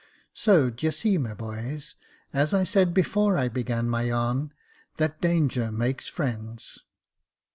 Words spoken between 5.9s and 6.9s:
friends.